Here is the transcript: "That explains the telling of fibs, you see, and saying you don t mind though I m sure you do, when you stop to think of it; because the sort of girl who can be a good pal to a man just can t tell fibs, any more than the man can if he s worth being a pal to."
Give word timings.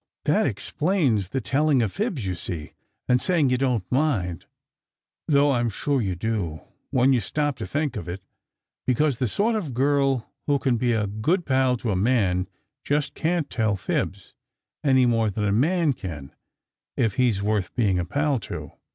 "That 0.25 0.47
explains 0.47 1.29
the 1.29 1.41
telling 1.41 1.83
of 1.83 1.91
fibs, 1.93 2.25
you 2.25 2.33
see, 2.33 2.73
and 3.07 3.21
saying 3.21 3.51
you 3.51 3.57
don 3.59 3.81
t 3.81 3.87
mind 3.91 4.47
though 5.27 5.51
I 5.51 5.59
m 5.59 5.69
sure 5.69 6.01
you 6.01 6.15
do, 6.15 6.61
when 6.89 7.13
you 7.13 7.21
stop 7.21 7.55
to 7.57 7.67
think 7.67 7.95
of 7.95 8.09
it; 8.09 8.19
because 8.87 9.19
the 9.19 9.27
sort 9.27 9.53
of 9.53 9.75
girl 9.75 10.27
who 10.47 10.57
can 10.57 10.77
be 10.77 10.93
a 10.93 11.05
good 11.05 11.45
pal 11.45 11.77
to 11.77 11.91
a 11.91 11.95
man 11.95 12.47
just 12.83 13.13
can 13.13 13.43
t 13.43 13.49
tell 13.49 13.75
fibs, 13.75 14.33
any 14.83 15.05
more 15.05 15.29
than 15.29 15.43
the 15.45 15.51
man 15.51 15.93
can 15.93 16.33
if 16.97 17.17
he 17.17 17.29
s 17.29 17.43
worth 17.43 17.71
being 17.75 17.99
a 17.99 18.05
pal 18.05 18.39
to." 18.39 18.71